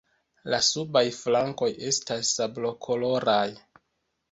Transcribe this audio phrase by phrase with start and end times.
[0.53, 3.47] La subaj flankoj estas sablokoloraj.